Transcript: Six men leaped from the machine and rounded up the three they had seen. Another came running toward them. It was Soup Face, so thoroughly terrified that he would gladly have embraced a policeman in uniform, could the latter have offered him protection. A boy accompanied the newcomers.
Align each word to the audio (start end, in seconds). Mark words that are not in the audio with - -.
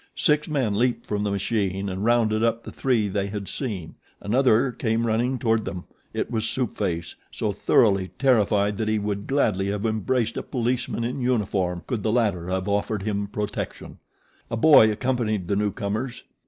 Six 0.15 0.47
men 0.47 0.73
leaped 0.73 1.05
from 1.05 1.21
the 1.23 1.29
machine 1.29 1.87
and 1.87 2.03
rounded 2.03 2.41
up 2.43 2.63
the 2.63 2.71
three 2.71 3.07
they 3.07 3.27
had 3.27 3.47
seen. 3.47 3.93
Another 4.19 4.71
came 4.71 5.05
running 5.05 5.37
toward 5.37 5.63
them. 5.63 5.83
It 6.11 6.31
was 6.31 6.49
Soup 6.49 6.75
Face, 6.75 7.13
so 7.29 7.51
thoroughly 7.51 8.09
terrified 8.17 8.77
that 8.77 8.87
he 8.87 8.97
would 8.97 9.27
gladly 9.27 9.67
have 9.67 9.85
embraced 9.85 10.37
a 10.37 10.41
policeman 10.41 11.03
in 11.03 11.21
uniform, 11.21 11.83
could 11.85 12.01
the 12.01 12.11
latter 12.11 12.49
have 12.49 12.67
offered 12.67 13.03
him 13.03 13.27
protection. 13.27 13.99
A 14.49 14.57
boy 14.57 14.91
accompanied 14.91 15.47
the 15.47 15.55
newcomers. 15.55 16.23